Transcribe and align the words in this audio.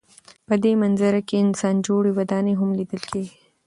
په 0.47 0.53
دې 0.63 0.73
منظره 0.81 1.21
کې 1.27 1.43
انسان 1.45 1.75
جوړې 1.87 2.11
ودانۍ 2.17 2.53
هم 2.57 2.69
لیدل 2.79 3.01
کېږي. 3.11 3.35